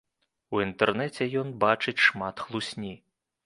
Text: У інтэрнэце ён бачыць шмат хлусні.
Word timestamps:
У 0.55 0.61
інтэрнэце 0.67 1.27
ён 1.43 1.53
бачыць 1.67 2.03
шмат 2.09 2.35
хлусні. 2.47 2.93